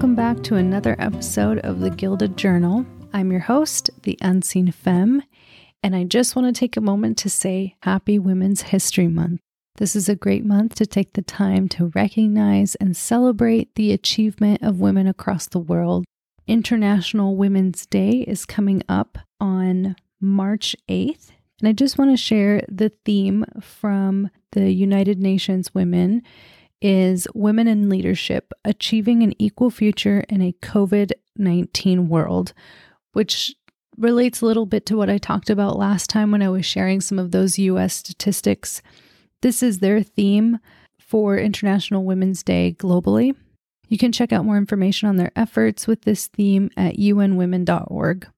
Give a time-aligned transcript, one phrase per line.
[0.00, 2.86] Welcome back to another episode of the Gilded Journal.
[3.12, 5.22] I'm your host, the Unseen Femme,
[5.82, 9.40] and I just want to take a moment to say Happy Women's History Month.
[9.76, 14.62] This is a great month to take the time to recognize and celebrate the achievement
[14.62, 16.06] of women across the world.
[16.46, 21.28] International Women's Day is coming up on March 8th,
[21.60, 26.22] and I just want to share the theme from the United Nations Women
[26.80, 32.52] is Women in Leadership Achieving an Equal Future in a COVID 19 World,
[33.12, 33.54] which
[33.96, 37.00] relates a little bit to what I talked about last time when I was sharing
[37.00, 38.82] some of those US statistics.
[39.42, 40.58] This is their theme
[40.98, 43.34] for International Women's Day globally.
[43.88, 48.28] You can check out more information on their efforts with this theme at unwomen.org.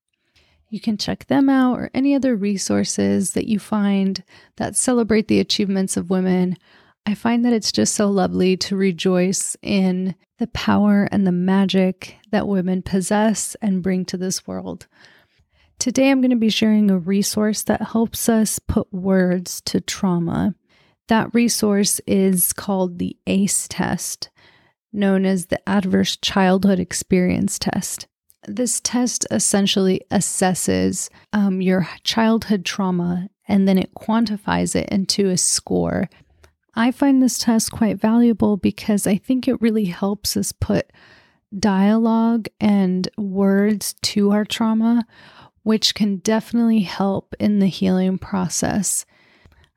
[0.70, 4.24] You can check them out or any other resources that you find
[4.56, 6.56] that celebrate the achievements of women
[7.04, 12.16] I find that it's just so lovely to rejoice in the power and the magic
[12.30, 14.86] that women possess and bring to this world.
[15.78, 20.54] Today, I'm going to be sharing a resource that helps us put words to trauma.
[21.08, 24.30] That resource is called the ACE test,
[24.92, 28.06] known as the Adverse Childhood Experience Test.
[28.46, 35.36] This test essentially assesses um, your childhood trauma and then it quantifies it into a
[35.36, 36.08] score
[36.74, 40.90] I find this test quite valuable because I think it really helps us put
[41.58, 45.06] dialogue and words to our trauma,
[45.62, 49.04] which can definitely help in the healing process.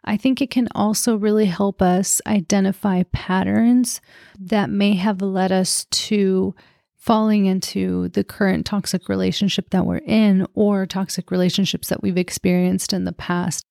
[0.05, 3.99] I think it can also really help us identify patterns
[4.39, 6.55] that may have led us to
[6.95, 12.93] falling into the current toxic relationship that we're in or toxic relationships that we've experienced
[12.93, 13.65] in the past.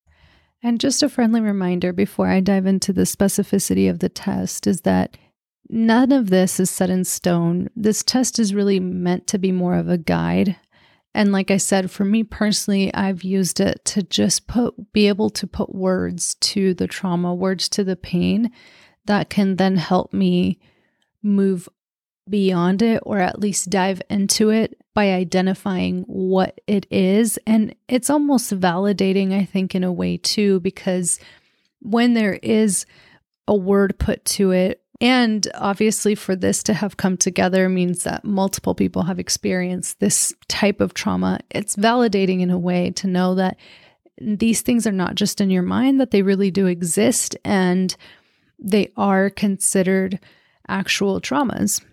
[0.64, 4.80] And just a friendly reminder before I dive into the specificity of the test is
[4.80, 5.18] that
[5.68, 7.68] none of this is set in stone.
[7.76, 10.56] This test is really meant to be more of a guide.
[11.14, 15.28] And like I said, for me personally, I've used it to just put be able
[15.30, 18.50] to put words to the trauma, words to the pain
[19.04, 20.58] that can then help me
[21.22, 21.68] move
[22.26, 27.38] beyond it or at least dive into it by identifying what it is.
[27.46, 31.18] And it's almost validating, I think, in a way too, because
[31.80, 32.86] when there is
[33.46, 38.24] a word put to it, and obviously, for this to have come together means that
[38.24, 41.40] multiple people have experienced this type of trauma.
[41.50, 43.58] It's validating in a way to know that
[44.20, 47.94] these things are not just in your mind, that they really do exist and
[48.58, 50.20] they are considered
[50.68, 51.84] actual traumas.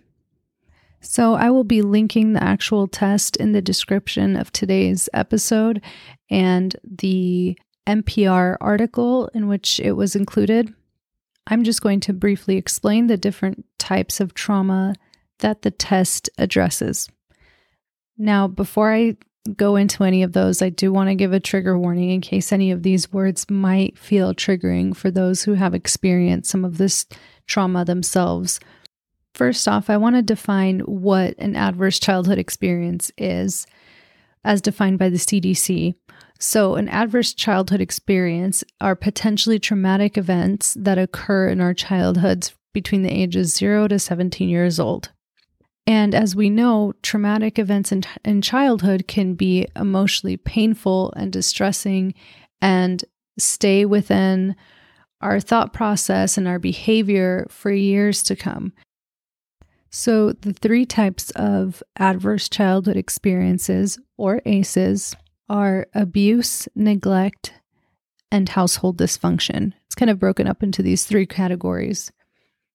[1.02, 5.82] So, I will be linking the actual test in the description of today's episode
[6.30, 10.72] and the NPR article in which it was included.
[11.46, 14.94] I'm just going to briefly explain the different types of trauma
[15.40, 17.08] that the test addresses.
[18.16, 19.16] Now, before I
[19.56, 22.52] go into any of those, I do want to give a trigger warning in case
[22.52, 27.06] any of these words might feel triggering for those who have experienced some of this
[27.46, 28.60] trauma themselves.
[29.34, 33.66] First off, I want to define what an adverse childhood experience is,
[34.44, 35.94] as defined by the CDC.
[36.38, 43.02] So, an adverse childhood experience are potentially traumatic events that occur in our childhoods between
[43.02, 45.10] the ages 0 to 17 years old.
[45.86, 52.14] And as we know, traumatic events in, in childhood can be emotionally painful and distressing
[52.60, 53.04] and
[53.38, 54.54] stay within
[55.20, 58.72] our thought process and our behavior for years to come.
[59.94, 65.14] So, the three types of adverse childhood experiences, or ACEs,
[65.50, 67.52] are abuse, neglect,
[68.30, 69.74] and household dysfunction.
[69.84, 72.10] It's kind of broken up into these three categories.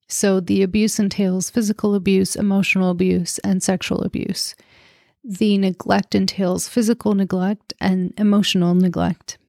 [0.08, 4.54] So, the abuse entails physical abuse, emotional abuse, and sexual abuse.
[5.24, 9.40] The neglect entails physical neglect and emotional neglect.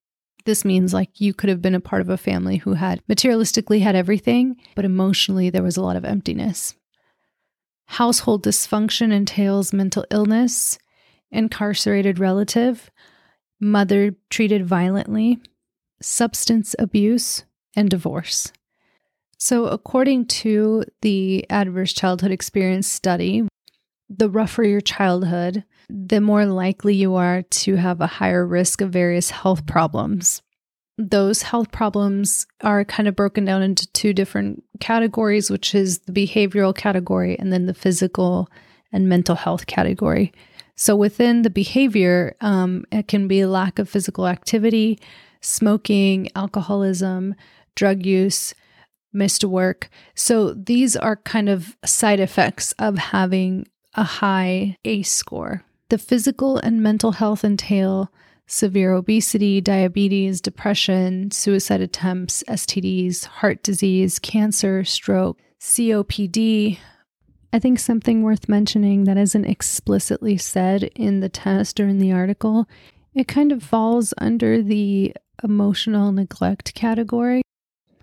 [0.46, 3.82] This means like you could have been a part of a family who had materialistically
[3.82, 6.74] had everything, but emotionally there was a lot of emptiness.
[7.98, 10.78] Household dysfunction entails mental illness,
[11.32, 12.92] incarcerated relative,
[13.58, 15.40] mother treated violently,
[16.00, 18.52] substance abuse, and divorce.
[19.36, 23.48] So, according to the Adverse Childhood Experience study,
[24.08, 28.90] the rougher your childhood, the more likely you are to have a higher risk of
[28.90, 30.40] various health problems
[30.98, 36.12] those health problems are kind of broken down into two different categories, which is the
[36.12, 38.48] behavioral category and then the physical
[38.92, 40.32] and mental health category.
[40.74, 44.98] So within the behavior, um, it can be lack of physical activity,
[45.40, 47.36] smoking, alcoholism,
[47.76, 48.54] drug use,
[49.12, 49.88] missed work.
[50.14, 55.64] So these are kind of side effects of having a high ACE score.
[55.90, 58.12] The physical and mental health entail
[58.48, 66.78] severe obesity, diabetes, depression, suicide attempts, STDs, heart disease, cancer, stroke, COPD.
[67.52, 72.12] I think something worth mentioning that isn't explicitly said in the test or in the
[72.12, 72.68] article,
[73.14, 77.42] it kind of falls under the emotional neglect category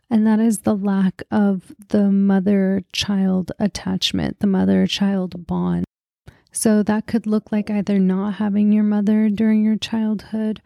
[0.09, 5.85] and that is the lack of the mother child attachment, the mother child bond.
[6.55, 10.61] So that could look like either not having your mother during your childhood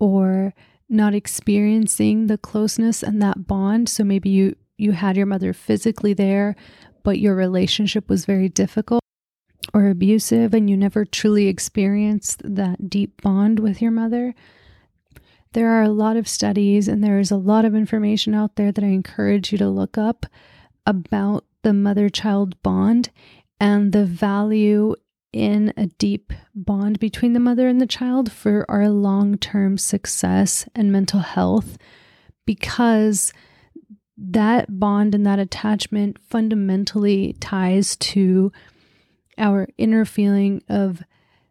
[0.00, 0.54] or
[0.88, 3.90] not experiencing the closeness and that bond.
[3.90, 6.56] So maybe you you had your mother physically there,
[7.02, 9.02] but your relationship was very difficult
[9.74, 14.34] or abusive and you never truly experienced that deep bond with your mother.
[15.52, 18.72] There are a lot of studies and there is a lot of information out there
[18.72, 20.24] that I encourage you to look up
[20.86, 23.10] about the mother child bond
[23.60, 24.94] and the value
[25.32, 30.66] in a deep bond between the mother and the child for our long term success
[30.74, 31.76] and mental health
[32.46, 33.32] because
[34.16, 38.50] that bond and that attachment fundamentally ties to
[39.36, 41.02] our inner feeling of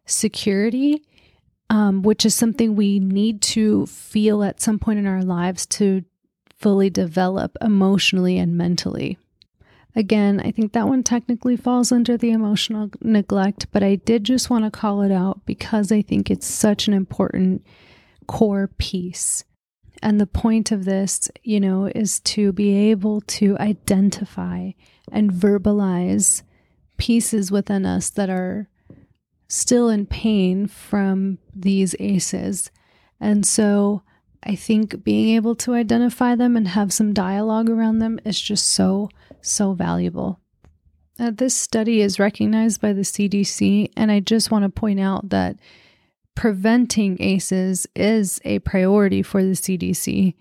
[0.04, 1.02] security
[1.70, 6.04] um, which is something we need to feel at some point in our lives to
[6.56, 9.18] fully develop emotionally and mentally.
[9.96, 14.50] Again, I think that one technically falls under the emotional neglect, but I did just
[14.50, 17.64] want to call it out because I think it's such an important
[18.26, 19.44] core piece.
[20.02, 24.70] And the point of this, you know, is to be able to identify
[25.10, 26.42] and verbalize
[26.98, 28.68] pieces within us that are
[29.48, 32.70] still in pain from these ACEs.
[33.18, 34.02] And so
[34.42, 38.68] I think being able to identify them and have some dialogue around them is just
[38.68, 40.40] so, so valuable.
[41.18, 45.30] Uh, this study is recognized by the CDC, and I just want to point out
[45.30, 45.56] that
[46.36, 50.34] preventing ACEs is a priority for the CDC.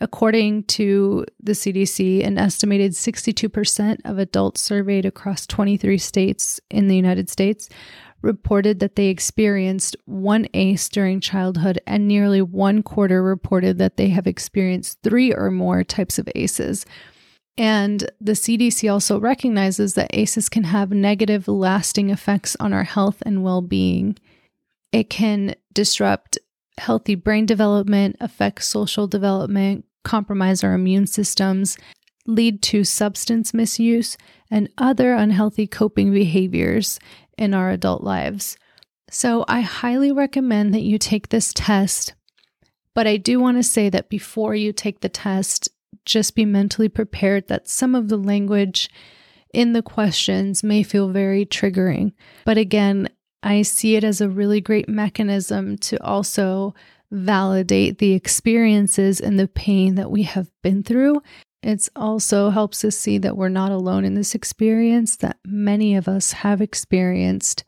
[0.00, 6.94] According to the CDC, an estimated 62% of adults surveyed across 23 states in the
[6.94, 7.68] United States
[8.22, 14.08] reported that they experienced one ACE during childhood, and nearly one quarter reported that they
[14.08, 16.86] have experienced three or more types of ACEs.
[17.58, 23.22] And the CDC also recognizes that ACEs can have negative, lasting effects on our health
[23.24, 24.16] and well being.
[24.92, 26.38] It can disrupt
[26.78, 31.78] healthy brain development, affect social development, compromise our immune systems,
[32.26, 34.16] lead to substance misuse,
[34.50, 36.98] and other unhealthy coping behaviors
[37.38, 38.56] in our adult lives.
[39.10, 42.14] So I highly recommend that you take this test.
[42.94, 45.68] But I do want to say that before you take the test,
[46.04, 48.88] just be mentally prepared that some of the language
[49.52, 52.12] in the questions may feel very triggering.
[52.44, 53.08] But again,
[53.42, 56.74] I see it as a really great mechanism to also
[57.10, 61.22] validate the experiences and the pain that we have been through
[61.66, 66.06] it also helps us see that we're not alone in this experience, that many of
[66.06, 67.64] us have experienced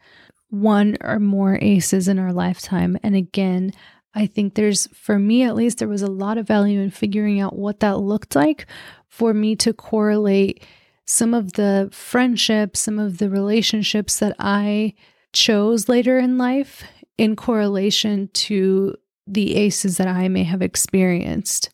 [0.51, 2.97] one or more ACEs in our lifetime.
[3.03, 3.73] And again,
[4.15, 7.41] I think there's, for me at least, there was a lot of value in figuring
[7.41, 8.67] out what that looked like
[9.09, 10.65] for me to correlate
[11.05, 14.95] some of the friendships, some of the relationships that I
[15.33, 16.85] chose later in life
[17.17, 18.95] in correlation to
[19.27, 21.71] the ACEs that I may have experienced.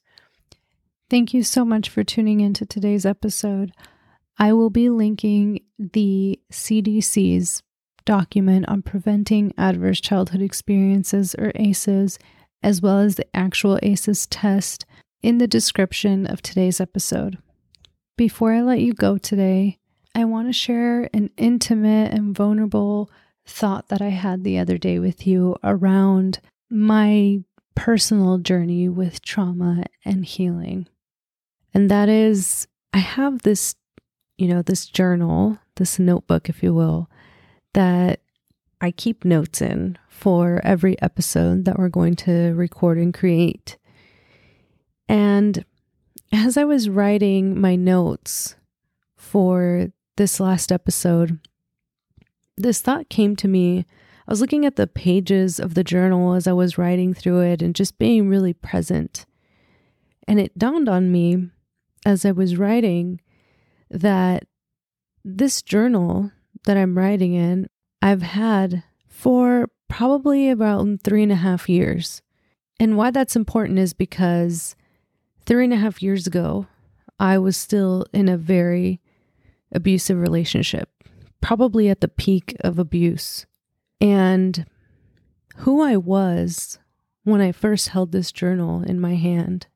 [1.14, 3.70] Thank you so much for tuning into today's episode.
[4.36, 7.62] I will be linking the CDC's
[8.04, 12.18] document on preventing adverse childhood experiences or ACEs,
[12.64, 14.86] as well as the actual ACEs test
[15.22, 17.38] in the description of today's episode.
[18.16, 19.78] Before I let you go today,
[20.16, 23.08] I want to share an intimate and vulnerable
[23.46, 27.44] thought that I had the other day with you around my
[27.76, 30.88] personal journey with trauma and healing.
[31.74, 33.74] And that is, I have this,
[34.38, 37.10] you know, this journal, this notebook, if you will,
[37.72, 38.20] that
[38.80, 43.76] I keep notes in for every episode that we're going to record and create.
[45.08, 45.64] And
[46.32, 48.54] as I was writing my notes
[49.16, 51.40] for this last episode,
[52.56, 53.84] this thought came to me.
[54.26, 57.62] I was looking at the pages of the journal as I was writing through it
[57.62, 59.26] and just being really present.
[60.28, 61.50] And it dawned on me
[62.04, 63.20] as I was writing
[63.90, 64.44] that
[65.24, 66.30] this journal
[66.64, 67.68] that I'm writing in,
[68.02, 72.22] I've had for probably about three and a half years.
[72.80, 74.74] And why that's important is because
[75.46, 76.66] three and a half years ago,
[77.18, 79.00] I was still in a very
[79.72, 80.90] abusive relationship,
[81.40, 83.46] probably at the peak of abuse.
[84.00, 84.66] And
[85.58, 86.78] who I was
[87.22, 89.68] when I first held this journal in my hand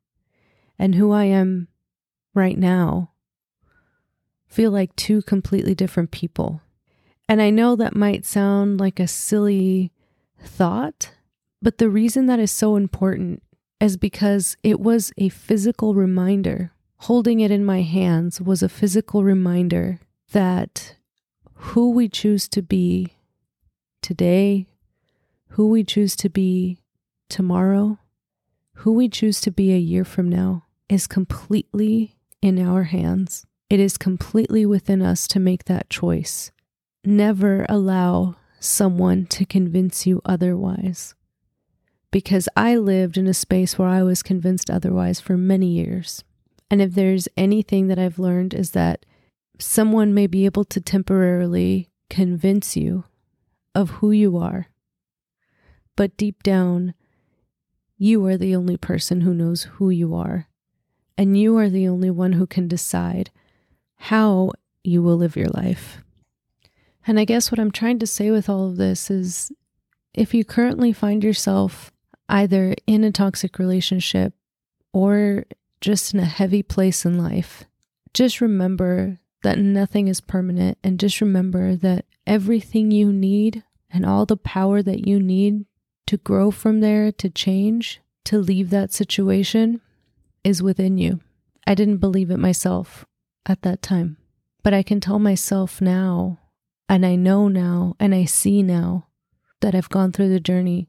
[0.79, 1.69] and who I am
[2.38, 3.11] right now
[4.49, 6.62] feel like two completely different people.
[7.28, 9.92] And I know that might sound like a silly
[10.42, 11.11] thought,
[11.61, 13.42] but the reason that is so important
[13.80, 16.73] is because it was a physical reminder.
[17.02, 20.00] Holding it in my hands was a physical reminder
[20.33, 20.97] that
[21.54, 23.12] who we choose to be
[24.00, 24.66] today,
[25.50, 26.78] who we choose to be
[27.28, 27.99] tomorrow,
[28.75, 33.47] who we choose to be a year from now is completely in our hands.
[33.71, 36.50] It is completely within us to make that choice.
[37.04, 41.14] Never allow someone to convince you otherwise.
[42.11, 46.25] Because I lived in a space where I was convinced otherwise for many years.
[46.71, 49.04] And if there's anything that I've learned is that
[49.59, 53.04] someone may be able to temporarily convince you
[53.75, 54.68] of who you are.
[55.97, 56.95] But deep down,
[57.97, 60.48] you are the only person who knows who you are.
[61.19, 63.31] And you are the only one who can decide
[63.97, 64.53] how
[64.85, 65.99] you will live your life.
[67.09, 69.51] And I guess what I'm trying to say with all of this is
[70.15, 71.93] if you currently find yourself
[72.29, 74.33] either in a toxic relationship
[74.93, 75.45] or
[75.81, 77.65] just in a heavy place in life,
[78.15, 84.25] just remember that nothing is permanent and just remember that everything you need and all
[84.25, 85.65] the power that you need
[86.07, 89.81] to grow from there, to change, to leave that situation
[90.49, 91.21] is within you.
[91.67, 93.05] I didn't believe it myself
[93.45, 94.17] at that time.
[94.62, 96.40] But I can tell myself now,
[96.88, 99.09] and I know now, and I see now
[99.61, 100.88] that I've gone through the journey,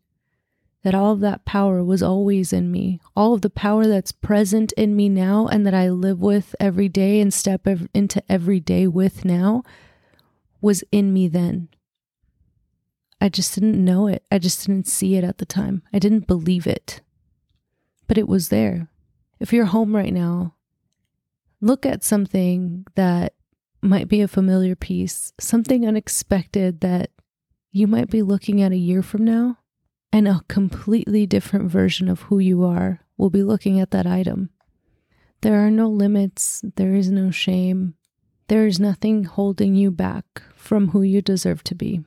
[0.83, 3.01] that all of that power was always in me.
[3.17, 6.87] All of the power that's present in me now and that I live with every
[6.87, 9.63] day and step into every day with now
[10.61, 11.67] was in me then.
[13.19, 14.23] I just didn't know it.
[14.31, 15.83] I just didn't see it at the time.
[15.91, 17.01] I didn't believe it.
[18.07, 18.87] But it was there.
[19.39, 20.55] If you're home right now
[21.61, 23.33] look at something that
[23.81, 27.11] might be a familiar piece, something unexpected that
[27.71, 29.57] you might be looking at a year from now,
[30.11, 34.49] and a completely different version of who you are will be looking at that item.
[35.41, 37.93] There are no limits, there is no shame,
[38.47, 42.03] there is nothing holding you back from who you deserve to be.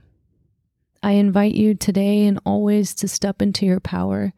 [1.03, 4.33] I invite you today and always to step into your power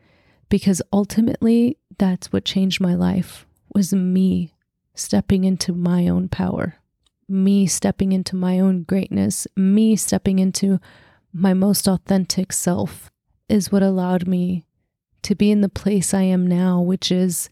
[0.55, 3.45] because ultimately that's what changed my life
[3.75, 4.55] was me
[4.95, 6.77] stepping into my own power,
[7.29, 10.79] me stepping into my own greatness, me stepping into
[11.33, 13.11] my most authentic self
[13.49, 14.65] is what allowed me
[15.23, 17.51] to be in the place I am now, which is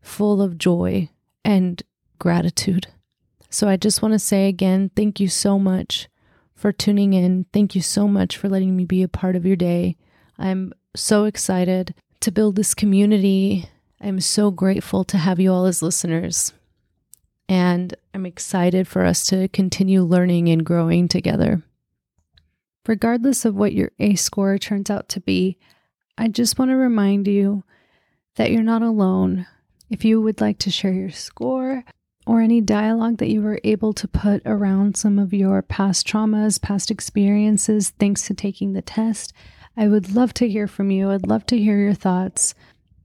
[0.00, 1.10] full of joy
[1.44, 1.82] and
[2.18, 2.86] gratitude.
[3.50, 6.08] So I just want to say again, thank you so much
[6.54, 7.44] for tuning in.
[7.52, 9.98] Thank you so much for letting me be a part of your day.
[10.38, 13.68] I'm so excited to build this community.
[14.00, 16.52] I'm so grateful to have you all as listeners.
[17.48, 21.62] And I'm excited for us to continue learning and growing together.
[22.86, 25.58] Regardless of what your ACE score turns out to be,
[26.16, 27.64] I just want to remind you
[28.36, 29.46] that you're not alone.
[29.88, 31.84] If you would like to share your score
[32.26, 36.60] or any dialogue that you were able to put around some of your past traumas,
[36.60, 39.32] past experiences, thanks to taking the test,
[39.76, 41.10] I would love to hear from you.
[41.10, 42.54] I'd love to hear your thoughts.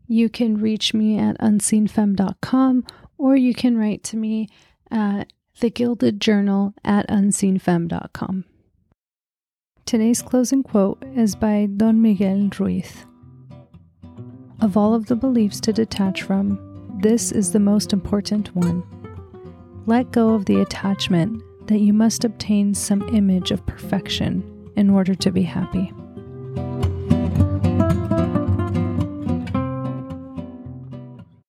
[0.07, 2.85] You can reach me at unseenfemme.com
[3.17, 4.47] or you can write to me
[4.91, 8.45] at the Gilded Journal at unseenfemme.com.
[9.85, 13.05] Today's closing quote is by Don Miguel Ruiz.
[14.61, 18.83] Of all of the beliefs to detach from, this is the most important one.
[19.85, 25.13] Let go of the attachment that you must obtain some image of perfection in order
[25.15, 25.91] to be happy
[26.55, 26.94] you